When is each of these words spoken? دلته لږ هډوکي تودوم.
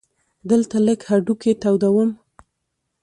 دلته 0.49 0.77
لږ 0.85 0.99
هډوکي 1.09 1.53
تودوم. 1.61 2.09